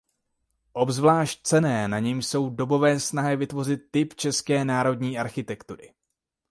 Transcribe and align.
Obzvlášť 0.73 1.41
cenné 1.43 1.87
na 1.87 1.99
něm 1.99 2.21
jsou 2.21 2.49
dobové 2.49 2.99
snahy 2.99 3.35
vytvořit 3.35 3.79
typ 3.91 4.13
české 4.15 4.65
národní 4.65 5.19
architektury. 5.19 5.93